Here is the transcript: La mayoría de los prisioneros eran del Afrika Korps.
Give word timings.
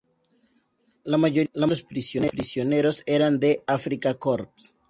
La 1.03 1.19
mayoría 1.19 1.51
de 1.53 1.67
los 1.67 1.83
prisioneros 1.83 3.03
eran 3.05 3.39
del 3.39 3.59
Afrika 3.67 4.15
Korps. 4.15 4.73